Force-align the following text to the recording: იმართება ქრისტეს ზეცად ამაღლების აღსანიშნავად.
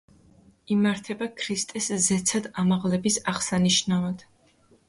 იმართება 0.75 1.27
ქრისტეს 1.41 1.89
ზეცად 2.07 2.49
ამაღლების 2.65 3.21
აღსანიშნავად. 3.33 4.29